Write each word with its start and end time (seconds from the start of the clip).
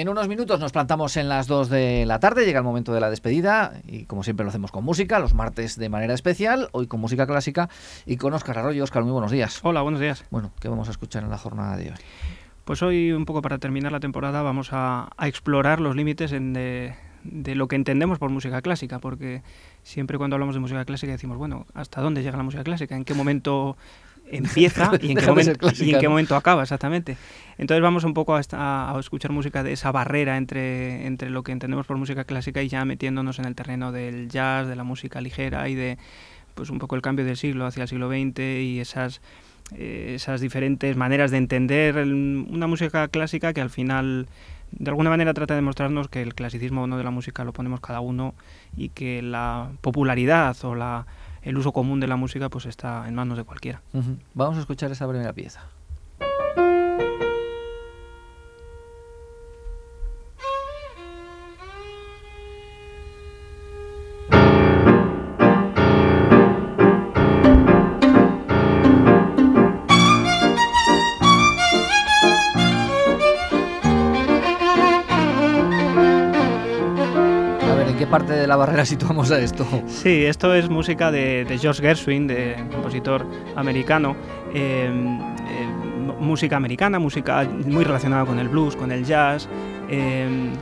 En 0.00 0.08
unos 0.08 0.26
minutos 0.26 0.58
nos 0.58 0.72
plantamos 0.72 1.16
en 1.16 1.28
las 1.28 1.46
2 1.46 1.68
de 1.68 2.04
la 2.04 2.18
tarde, 2.18 2.44
llega 2.44 2.58
el 2.58 2.64
momento 2.64 2.92
de 2.92 2.98
la 2.98 3.10
despedida 3.10 3.80
y 3.86 4.06
como 4.06 4.24
siempre 4.24 4.42
lo 4.42 4.48
hacemos 4.48 4.72
con 4.72 4.82
música, 4.82 5.20
los 5.20 5.34
martes 5.34 5.78
de 5.78 5.88
manera 5.88 6.14
especial, 6.14 6.68
hoy 6.72 6.88
con 6.88 6.98
música 6.98 7.28
clásica 7.28 7.68
y 8.04 8.16
con 8.16 8.32
Óscar 8.32 8.58
Arroyo. 8.58 8.82
Óscar, 8.82 9.04
muy 9.04 9.12
buenos 9.12 9.30
días. 9.30 9.60
Hola, 9.62 9.82
buenos 9.82 10.00
días. 10.00 10.24
Bueno, 10.32 10.50
¿qué 10.58 10.68
vamos 10.68 10.88
a 10.88 10.90
escuchar 10.90 11.22
en 11.22 11.30
la 11.30 11.38
jornada 11.38 11.76
de 11.76 11.90
hoy? 11.90 11.96
Pues 12.64 12.82
hoy, 12.82 13.12
un 13.12 13.24
poco 13.24 13.40
para 13.40 13.58
terminar 13.58 13.92
la 13.92 14.00
temporada, 14.00 14.42
vamos 14.42 14.70
a, 14.72 15.10
explorar 15.20 15.78
los 15.78 15.94
límites 15.94 16.32
de, 16.32 16.96
de 17.22 17.54
lo 17.54 17.68
que 17.68 17.76
entendemos 17.76 18.18
por 18.18 18.30
música 18.30 18.62
clásica, 18.62 18.98
porque 18.98 19.42
siempre 19.84 20.18
cuando 20.18 20.34
hablamos 20.34 20.56
de 20.56 20.60
música 20.60 20.84
clásica 20.84 21.12
decimos, 21.12 21.38
bueno, 21.38 21.66
¿hasta 21.72 22.00
dónde 22.00 22.24
llega 22.24 22.36
la 22.36 22.42
música 22.42 22.64
clásica? 22.64 22.96
¿En 22.96 23.04
qué 23.04 23.14
momento 23.14 23.76
empieza 24.30 24.92
y 25.00 25.12
en, 25.12 25.16
qué 25.18 25.26
momento, 25.28 25.68
y 25.78 25.94
en 25.94 26.00
qué 26.00 26.08
momento 26.08 26.36
acaba 26.36 26.62
exactamente. 26.62 27.16
Entonces 27.58 27.82
vamos 27.82 28.04
un 28.04 28.14
poco 28.14 28.34
a, 28.34 28.40
a, 28.52 28.96
escuchar 28.98 29.30
música 29.32 29.62
de 29.62 29.72
esa 29.72 29.92
barrera 29.92 30.36
entre, 30.36 31.06
entre 31.06 31.30
lo 31.30 31.42
que 31.42 31.52
entendemos 31.52 31.86
por 31.86 31.96
música 31.96 32.24
clásica 32.24 32.62
y 32.62 32.68
ya 32.68 32.84
metiéndonos 32.84 33.38
en 33.38 33.44
el 33.44 33.54
terreno 33.54 33.92
del 33.92 34.28
jazz, 34.28 34.66
de 34.66 34.76
la 34.76 34.84
música 34.84 35.20
ligera 35.20 35.68
y 35.68 35.74
de 35.74 35.98
pues 36.54 36.70
un 36.70 36.78
poco 36.78 36.94
el 36.96 37.02
cambio 37.02 37.24
del 37.24 37.36
siglo 37.36 37.66
hacia 37.66 37.82
el 37.82 37.88
siglo 37.88 38.08
XX 38.08 38.38
y 38.40 38.80
esas 38.80 39.20
eh, 39.72 40.12
esas 40.14 40.40
diferentes 40.40 40.94
maneras 40.94 41.30
de 41.30 41.38
entender 41.38 41.96
una 41.96 42.66
música 42.66 43.08
clásica 43.08 43.54
que 43.54 43.62
al 43.62 43.70
final 43.70 44.28
de 44.72 44.90
alguna 44.90 45.08
manera 45.08 45.32
trata 45.32 45.54
de 45.54 45.62
mostrarnos 45.62 46.08
que 46.08 46.20
el 46.20 46.34
clasicismo 46.34 46.82
o 46.82 46.86
no 46.86 46.98
de 46.98 47.04
la 47.04 47.10
música 47.10 47.44
lo 47.44 47.52
ponemos 47.52 47.80
cada 47.80 48.00
uno 48.00 48.34
y 48.76 48.90
que 48.90 49.22
la 49.22 49.70
popularidad 49.80 50.56
o 50.64 50.74
la 50.74 51.06
el 51.44 51.56
uso 51.58 51.72
común 51.72 52.00
de 52.00 52.06
la 52.06 52.16
música 52.16 52.48
pues 52.48 52.66
está 52.66 53.06
en 53.06 53.14
manos 53.14 53.36
de 53.38 53.44
cualquiera. 53.44 53.82
Vamos 54.34 54.56
a 54.56 54.60
escuchar 54.60 54.90
esa 54.90 55.06
primera 55.08 55.32
pieza. 55.32 55.60
Parte 78.10 78.32
de 78.32 78.46
la 78.46 78.56
barrera 78.56 78.84
situamos 78.84 79.30
a 79.30 79.40
esto? 79.40 79.66
Sí, 79.86 80.24
esto 80.24 80.54
es 80.54 80.68
música 80.68 81.10
de, 81.10 81.46
George 81.60 81.82
Gershwin, 81.82 82.26
de 82.26 82.56
compositor 82.72 83.26
americano. 83.56 84.16
Em, 84.52 85.20
em, 85.20 85.84
música 86.20 86.56
americana, 86.56 86.98
música 86.98 87.46
muy 87.66 87.84
relacionada 87.84 88.24
con 88.24 88.38
el 88.38 88.48
blues, 88.48 88.76
con 88.76 88.92
el 88.92 89.04
jazz. 89.04 89.48
Em, 89.88 90.52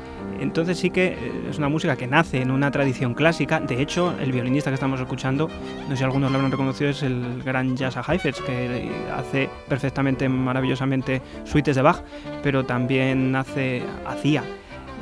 entonces 0.40 0.78
sí 0.78 0.90
que 0.90 1.06
eh, 1.06 1.48
es 1.50 1.58
una 1.58 1.68
música 1.68 1.96
que 1.96 2.06
nace 2.06 2.42
en 2.42 2.50
una 2.50 2.70
tradición 2.70 3.14
clásica. 3.14 3.60
De 3.60 3.80
hecho, 3.80 4.14
el 4.20 4.32
violinista 4.32 4.70
que 4.70 4.74
estamos 4.74 5.00
escuchando, 5.00 5.48
no 5.84 5.90
sé 5.90 5.98
si 5.98 6.04
algunos 6.04 6.30
lo 6.30 6.36
habrán 6.36 6.50
reconocido, 6.50 6.90
es 6.90 7.02
el 7.02 7.42
gran 7.44 7.76
Jazz 7.76 7.96
Heifetz, 8.08 8.40
que 8.40 8.90
hace 9.16 9.48
perfectamente, 9.68 10.28
maravillosamente 10.28 11.22
suites 11.44 11.76
de 11.76 11.82
Bach, 11.82 12.02
pero 12.42 12.64
también 12.64 13.36
hace, 13.36 13.82
hacía 14.06 14.42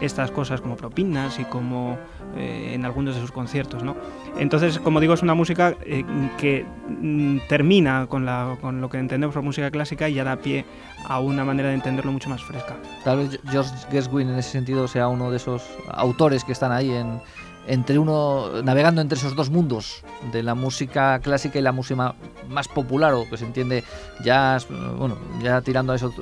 estas 0.00 0.30
cosas 0.30 0.60
como 0.60 0.76
propinas 0.76 1.38
y 1.38 1.44
como 1.44 1.98
eh, 2.36 2.72
en 2.74 2.84
algunos 2.84 3.14
de 3.14 3.20
sus 3.20 3.32
conciertos. 3.32 3.82
¿no? 3.82 3.96
Entonces, 4.38 4.78
como 4.78 5.00
digo, 5.00 5.14
es 5.14 5.22
una 5.22 5.34
música 5.34 5.76
eh, 5.82 6.04
que 6.38 6.64
mm, 6.88 7.38
termina 7.48 8.06
con, 8.08 8.26
con 8.60 8.80
lo 8.80 8.88
que 8.88 8.98
entendemos 8.98 9.34
por 9.34 9.42
música 9.42 9.70
clásica 9.70 10.08
y 10.08 10.14
ya 10.14 10.24
da 10.24 10.36
pie 10.36 10.64
a 11.06 11.20
una 11.20 11.44
manera 11.44 11.68
de 11.68 11.74
entenderlo 11.74 12.12
mucho 12.12 12.28
más 12.30 12.42
fresca. 12.42 12.76
Tal 13.04 13.18
vez 13.18 13.40
George 13.50 13.70
Gershwin 13.90 14.30
en 14.30 14.38
ese 14.38 14.50
sentido 14.50 14.88
sea 14.88 15.08
uno 15.08 15.30
de 15.30 15.36
esos 15.36 15.62
autores 15.88 16.44
que 16.44 16.52
están 16.52 16.72
ahí 16.72 16.90
en, 16.90 17.20
entre 17.66 17.98
uno 17.98 18.62
navegando 18.62 19.00
entre 19.00 19.18
esos 19.18 19.36
dos 19.36 19.50
mundos 19.50 20.04
de 20.32 20.42
la 20.42 20.54
música 20.54 21.18
clásica 21.20 21.58
y 21.58 21.62
la 21.62 21.72
música 21.72 22.14
más 22.48 22.68
popular 22.68 23.14
o 23.14 23.28
que 23.28 23.36
se 23.36 23.44
entiende 23.44 23.84
jazz, 24.24 24.66
bueno, 24.68 25.16
ya 25.42 25.60
tirando 25.60 25.92
a 25.92 25.96
esos, 25.96 26.18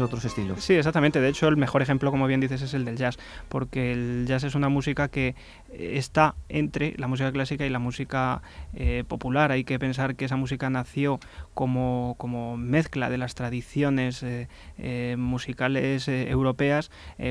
otros 0.00 0.24
estilos. 0.24 0.62
Sí, 0.62 0.74
exactamente. 0.74 1.20
De 1.20 1.28
hecho, 1.28 1.48
el 1.48 1.56
mejor 1.56 1.82
ejemplo, 1.82 2.10
como 2.10 2.26
bien 2.26 2.40
dices, 2.40 2.62
es 2.62 2.74
el 2.74 2.84
del 2.84 2.96
jazz, 2.96 3.18
porque 3.48 3.92
el 3.92 4.24
jazz 4.26 4.44
es 4.44 4.54
una 4.54 4.68
música 4.68 5.08
que 5.08 5.34
está 5.72 6.34
entre 6.48 6.94
la 6.98 7.08
música 7.08 7.32
clásica 7.32 7.66
y 7.66 7.70
la 7.70 7.78
música 7.78 8.42
eh, 8.74 9.04
popular. 9.06 9.52
Hay 9.52 9.64
que 9.64 9.78
pensar 9.78 10.14
que 10.14 10.26
esa 10.26 10.36
música 10.36 10.70
nació 10.70 11.18
como, 11.54 12.14
como 12.18 12.56
mezcla 12.56 13.10
de 13.10 13.18
las 13.18 13.34
tradiciones 13.34 14.22
eh, 14.22 14.48
eh, 14.78 15.16
musicales 15.18 16.08
europeas 16.08 16.90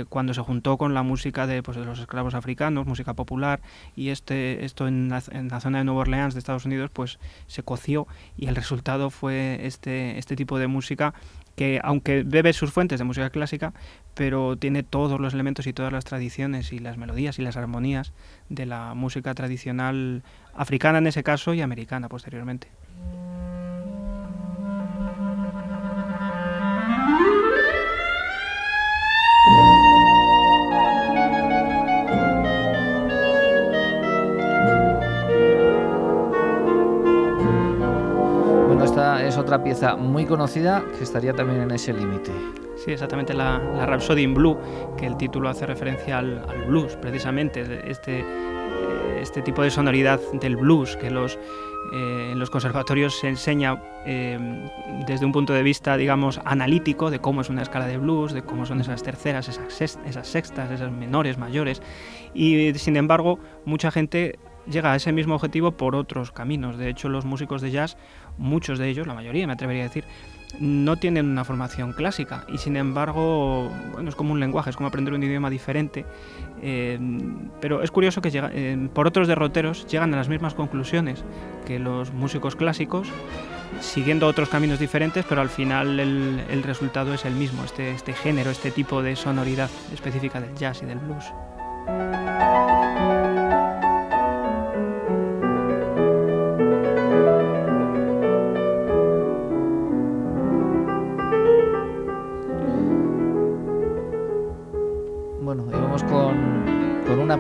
cuando 0.10 0.34
se 0.34 0.42
juntó 0.42 0.78
con 0.78 0.94
la 0.94 1.04
música 1.04 1.48
de, 1.48 1.64
pues, 1.64 1.78
de 1.78 1.86
los 1.86 2.00
esclavos 2.00 2.34
africanos, 2.34 2.86
música 2.86 3.14
popular 3.14 3.51
y 3.96 4.10
este, 4.10 4.66
esto 4.66 4.88
en 4.88 5.10
la, 5.10 5.22
zona 5.22 5.80
de 5.80 5.84
Nueva 5.84 6.02
Orleans 6.02 6.34
de 6.34 6.40
Estados 6.40 6.66
Unidos 6.66 6.90
pues 6.94 7.20
se 7.48 7.64
coció 7.64 8.08
y 8.38 8.48
el 8.48 8.56
resultado 8.56 9.10
fue 9.10 9.66
este, 9.66 10.18
este 10.18 10.36
tipo 10.36 10.60
de 10.60 10.68
música 10.68 11.14
que 11.56 11.80
aunque 11.84 12.24
bebe 12.24 12.54
sus 12.54 12.72
fuentes 12.72 13.00
de 13.00 13.06
música 13.06 13.30
clásica, 13.30 13.74
pero 14.14 14.58
tiene 14.58 14.84
todos 14.84 15.20
los 15.20 15.34
elementos 15.34 15.68
y 15.68 15.74
todas 15.74 15.92
las 15.92 16.06
tradiciones 16.06 16.72
y 16.74 16.80
las 16.80 16.98
melodías 16.98 17.40
y 17.40 17.42
las 17.42 17.58
armonías 17.58 18.14
de 18.50 18.66
la 18.66 18.94
música 18.94 19.34
tradicional 19.34 20.24
africana 20.54 21.00
en 21.00 21.08
ese 21.08 21.24
caso 21.24 21.54
y 21.54 21.62
americana 21.62 22.10
posteriormente. 22.10 22.70
Otra 39.52 39.66
pieza 39.66 39.98
muy 39.98 40.26
conocida 40.26 40.82
que 40.98 41.04
estaría 41.04 41.34
también 41.34 41.60
en 41.60 41.72
ese 41.72 41.92
límite. 41.92 42.32
Sí, 42.78 42.92
exactamente, 42.92 43.34
la, 43.34 43.60
la, 43.60 43.86
Rhapsody 43.86 44.22
in 44.22 44.34
Blue, 44.34 44.58
que 44.98 45.06
el 45.06 45.18
título 45.18 45.50
hace 45.50 45.66
referencia 45.66 46.20
al, 46.20 46.42
blues, 46.68 46.96
precisamente, 46.96 47.82
este, 47.86 48.22
eh, 48.22 48.24
este 49.22 49.42
tipo 49.42 49.62
de 49.62 49.70
sonoridad 49.70 50.22
del 50.40 50.56
blues 50.56 50.96
que 50.96 51.12
los, 51.12 51.38
eh, 51.92 52.30
en 52.32 52.40
los 52.40 52.50
conservatorios 52.50 53.20
se 53.20 53.28
enseña 53.28 53.84
eh, 54.06 54.40
desde 55.06 55.26
un 55.26 55.34
punto 55.34 55.52
de 55.52 55.64
vista, 55.64 55.98
digamos, 55.98 56.40
analítico 56.46 57.12
de 57.12 57.20
cómo 57.20 57.42
es 57.42 57.50
una 57.50 57.64
escala 57.64 57.88
de 57.88 57.98
blues, 57.98 58.32
de 58.32 58.44
cómo 58.44 58.66
son 58.66 58.80
esas 58.80 59.04
terceras, 59.04 59.50
esas, 59.50 59.98
esas 60.06 60.28
sextas, 60.30 60.72
esas 60.72 60.94
menores, 60.94 61.38
mayores, 61.38 61.82
y 62.34 62.74
sin 62.76 62.96
embargo, 62.96 63.38
mucha 63.66 63.92
gente 63.92 64.40
llega 64.70 64.94
a 64.94 64.96
ese 64.96 65.12
mismo 65.12 65.36
objetivo 65.36 65.72
por 65.72 65.96
otros 65.96 66.32
caminos. 66.32 66.78
De 66.78 66.90
hecho, 66.90 67.10
los 67.10 67.26
músicos 67.26 67.62
de 67.62 67.72
jazz, 67.72 67.98
muchos 68.38 68.80
de 68.80 68.90
ellos, 68.90 69.08
la 69.08 69.14
mayoría 69.14 69.48
me 69.48 69.54
atrevería 69.54 69.84
a 69.84 69.88
decir, 69.88 70.06
no 70.60 70.98
tienen 70.98 71.28
una 71.28 71.46
formación 71.46 71.94
clásica 71.94 72.46
y 72.50 72.58
sin 72.58 72.76
embargo, 72.76 73.72
bueno, 73.94 74.10
es 74.10 74.16
como 74.16 74.34
un 74.34 74.40
lenguaje, 74.40 74.70
es 74.70 74.76
como 74.76 74.88
aprender 74.88 75.14
un 75.14 75.24
idioma 75.24 75.50
diferente. 75.50 76.06
Eh, 76.62 77.00
pero 77.60 77.82
es 77.82 77.92
curioso 77.92 78.22
que 78.22 78.30
eh, 78.34 78.90
por 78.94 79.08
otros 79.08 79.28
derroteros 79.28 79.88
llegan 79.88 80.14
a 80.14 80.18
las 80.18 80.30
mismas 80.30 80.54
conclusiones 80.54 81.24
que 81.66 81.80
los 81.80 82.12
músicos 82.12 82.56
clásicos, 82.56 83.08
siguiendo 83.80 84.28
otros 84.28 84.50
caminos 84.50 84.80
diferentes, 84.80 85.26
pero 85.28 85.42
al 85.42 85.50
final 85.50 86.00
el, 86.00 86.44
el 86.50 86.64
resultado 86.64 87.14
es 87.14 87.26
el 87.26 87.34
mismo, 87.34 87.64
este, 87.64 87.92
este 87.92 88.14
género, 88.14 88.52
este 88.52 88.72
tipo 88.72 89.02
de 89.02 89.16
sonoridad 89.16 89.70
específica 89.94 90.42
del 90.42 90.56
jazz 90.56 90.82
y 90.84 90.86
del 90.86 91.00
blues. 91.00 91.26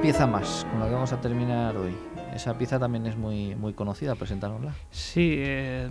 Pieza 0.01 0.25
más 0.25 0.65
con 0.71 0.80
la 0.80 0.88
que 0.88 0.94
vamos 0.94 1.13
a 1.13 1.21
terminar 1.21 1.77
hoy. 1.77 1.95
Esa 2.33 2.57
pieza 2.57 2.80
también 2.80 3.06
es 3.06 3.15
muy, 3.15 3.53
muy 3.53 3.74
conocida, 3.74 4.15
presentárnosla. 4.15 4.74
Sí, 4.89 5.36
eh, 5.38 5.89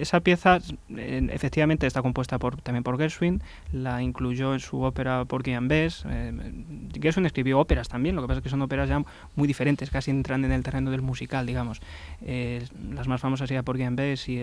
esa 0.00 0.20
pieza 0.20 0.60
efectivamente 0.88 1.86
está 1.86 2.00
compuesta 2.00 2.38
por, 2.38 2.58
también 2.62 2.84
por 2.84 2.96
Gershwin, 2.96 3.42
la 3.72 4.02
incluyó 4.02 4.54
en 4.54 4.60
su 4.60 4.80
ópera 4.80 5.26
Porgy 5.26 5.52
and 5.52 5.68
Bess. 5.68 6.04
Eh, 6.08 6.32
Gershwin 6.98 7.26
escribió 7.26 7.58
óperas 7.58 7.88
también, 7.88 8.16
lo 8.16 8.22
que 8.22 8.28
pasa 8.28 8.38
es 8.38 8.44
que 8.44 8.48
son 8.48 8.62
óperas 8.62 8.88
ya 8.88 9.02
muy 9.36 9.46
diferentes, 9.46 9.90
casi 9.90 10.10
entran 10.10 10.44
en 10.46 10.52
el 10.52 10.62
terreno 10.62 10.90
del 10.90 11.02
musical, 11.02 11.44
digamos. 11.44 11.82
Eh, 12.22 12.64
las 12.94 13.08
más 13.08 13.20
famosas 13.20 13.48
serían 13.48 13.64
Porgy 13.64 13.82
and 13.82 13.98
Bess 13.98 14.26
y 14.30 14.40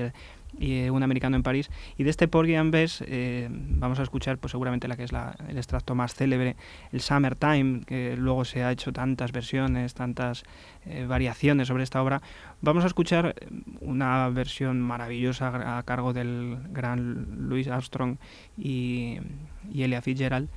y 0.59 0.79
eh, 0.79 0.91
un 0.91 1.03
americano 1.03 1.35
en 1.35 1.43
París. 1.43 1.69
Y 1.97 2.03
de 2.03 2.09
este 2.09 2.27
Porgy 2.27 2.55
and 2.55 2.73
eh, 2.75 3.47
vamos 3.49 3.99
a 3.99 4.03
escuchar 4.03 4.37
pues 4.37 4.51
seguramente 4.51 4.87
la 4.87 4.95
que 4.95 5.03
es 5.03 5.11
la, 5.11 5.35
el 5.47 5.57
extracto 5.57 5.95
más 5.95 6.13
célebre, 6.13 6.55
el 6.91 7.01
Summertime, 7.01 7.81
que 7.85 8.15
luego 8.17 8.45
se 8.45 8.63
ha 8.63 8.71
hecho 8.71 8.91
tantas 8.91 9.31
versiones, 9.31 9.93
tantas 9.93 10.43
eh, 10.85 11.05
variaciones 11.07 11.67
sobre 11.67 11.83
esta 11.83 12.01
obra. 12.01 12.21
Vamos 12.61 12.83
a 12.83 12.87
escuchar 12.87 13.35
una 13.81 14.29
versión 14.29 14.81
maravillosa 14.81 15.77
a 15.77 15.83
cargo 15.83 16.13
del 16.13 16.57
gran 16.71 17.47
Louis 17.49 17.67
Armstrong 17.67 18.17
y, 18.57 19.19
y 19.71 19.83
Elia 19.83 20.01
Fitzgerald 20.01 20.49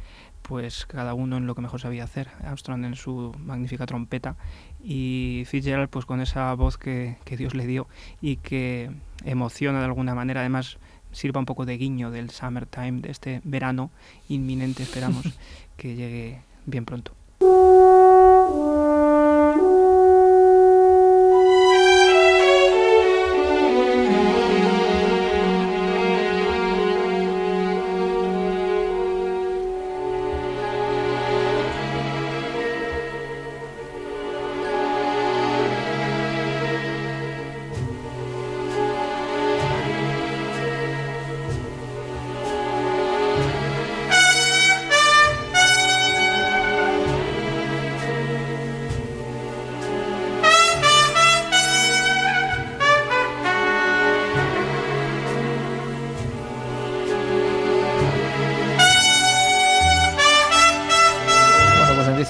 pues 0.43 0.87
cada 0.87 1.13
uno 1.13 1.37
en 1.37 1.47
lo 1.47 1.55
que 1.55 1.61
mejor 1.61 1.81
sabía 1.81 2.05
hacer. 2.05 2.29
Armstrong 2.43 2.85
en 2.87 2.95
su 2.95 3.35
magnífica 3.39 3.85
trompeta 3.85 4.37
y 4.83 5.45
Fitzgerald 5.47 5.89
pues 5.89 6.05
con 6.05 6.21
esa 6.21 6.55
voz 6.55 6.79
que, 6.79 7.17
que 7.25 7.37
Dios 7.37 7.55
le 7.55 7.67
dio 7.67 7.87
y 8.21 8.37
que 8.37 8.91
emociona 9.25 9.79
de 9.79 9.85
alguna 9.87 10.15
manera, 10.15 10.41
además 10.41 10.79
sirva 11.13 11.41
un 11.41 11.47
poco 11.47 11.67
de 11.67 11.77
guiño 11.77 12.11
del 12.11 12.31
summertime, 12.31 13.01
de 13.01 13.11
este 13.11 13.41
verano 13.45 13.91
inminente, 14.29 14.83
esperamos 14.83 15.25
que 15.77 15.95
llegue 15.95 16.41
bien 16.67 16.85
pronto. 16.85 17.13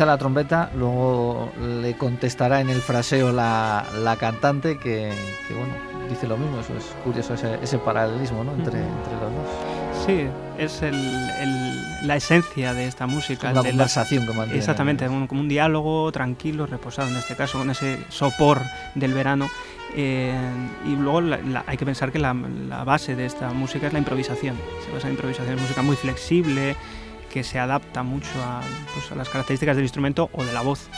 La 0.09 0.19
trompeta, 0.19 0.71
luego 0.75 1.53
le 1.61 1.97
contestará 1.97 2.61
en 2.61 2.71
el 2.71 2.81
fraseo 2.81 3.33
la, 3.33 3.85
la 4.03 4.17
cantante 4.17 4.79
que, 4.79 5.13
bueno, 5.51 5.75
dice 6.09 6.27
lo 6.27 6.37
mismo, 6.37 6.61
eso 6.61 6.77
es 6.77 6.85
curioso 7.05 7.35
ese, 7.35 7.79
paralelismo 7.79 8.45
¿no? 8.45 8.53
entre, 8.53 8.81
entre 8.81 9.13
los 9.13 9.33
dos. 9.33 9.79
Sí, 10.07 10.27
es 10.59 10.83
el, 10.83 12.07
la 12.07 12.17
esencia 12.17 12.73
de 12.73 12.87
esta 12.87 13.07
música. 13.07 13.51
Una 13.51 13.63
conversación 13.63 14.27
que 14.27 14.33
mantiene. 14.33 14.59
Exactamente, 14.59 15.07
como 15.07 15.41
un 15.41 15.49
diálogo 15.49 16.11
tranquilo, 16.13 16.67
reposado 16.67 17.09
en 17.09 17.17
este 17.17 17.37
caso, 17.37 17.59
con 17.59 17.71
ese 17.71 17.99
sopor 18.09 18.61
del 18.95 19.13
verano. 19.13 19.49
Eh, 19.95 20.35
y 20.87 20.97
luego 20.97 21.37
hay 21.67 21.77
que 21.77 21.85
pensar 21.85 22.13
que 22.13 22.19
la, 22.19 22.35
la, 22.35 22.85
base 22.85 23.17
de 23.17 23.27
esta 23.27 23.51
música 23.53 23.87
es 23.87 23.93
la 23.93 23.99
improvisación. 23.99 24.57
Se 24.87 24.93
basa 24.93 25.09
en 25.09 25.15
improvisación, 25.15 25.57
es 25.57 25.63
música 25.63 25.83
muy 25.83 25.97
flexible, 25.97 26.77
que 27.29 27.45
se 27.45 27.59
adapta 27.59 28.03
mucho 28.03 28.29
pues, 28.95 29.11
a, 29.13 29.15
las 29.15 29.29
características 29.29 29.77
del 29.77 29.85
instrumento 29.85 30.31
o 30.33 30.45
de 30.45 30.53
la 30.53 30.63
voz. 30.63 30.89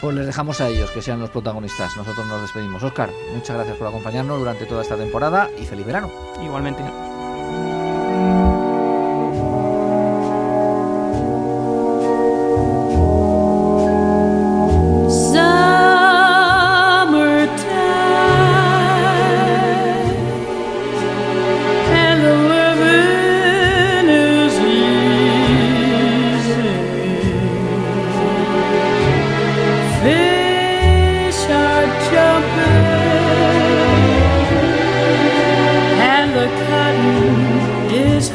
Pues 0.00 0.14
les 0.14 0.26
dejamos 0.26 0.60
a 0.60 0.68
ellos 0.68 0.90
que 0.90 1.00
sean 1.00 1.20
los 1.20 1.30
protagonistas. 1.30 1.96
Nosotros 1.96 2.26
nos 2.26 2.42
despedimos. 2.42 2.82
Oscar, 2.82 3.10
muchas 3.34 3.56
gracias 3.56 3.76
por 3.76 3.88
acompañarnos 3.88 4.38
durante 4.38 4.66
toda 4.66 4.82
esta 4.82 4.96
temporada 4.96 5.48
y 5.58 5.64
feliz 5.64 5.86
verano. 5.86 6.10
Igualmente. 6.42 6.82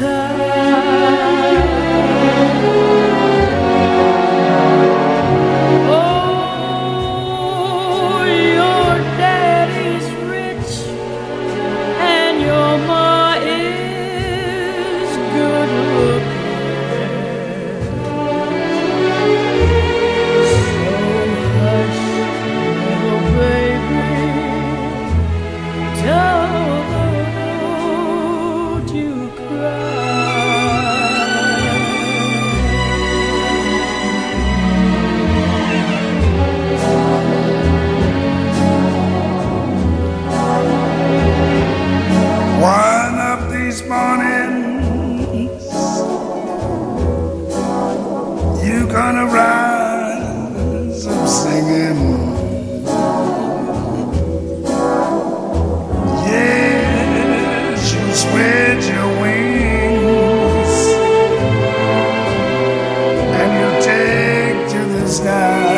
the 0.02 0.31
gonna 49.02 49.26
rise 49.26 51.06
up 51.08 51.28
singing. 51.28 52.00
Yes, 56.30 57.94
you 57.94 58.04
spread 58.22 58.78
your 58.92 59.08
wings 59.20 60.74
and 63.40 63.50
you 63.58 63.68
take 63.90 64.58
to 64.72 64.80
the 64.94 65.08
sky. 65.08 65.71